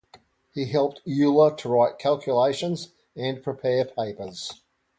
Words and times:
He 0.51 0.65
helped 0.65 1.01
Euler 1.07 1.55
to 1.57 1.69
write 1.69 1.99
calculations 1.99 2.89
and 3.15 3.43
prepare 3.43 3.85
papers. 3.85 4.51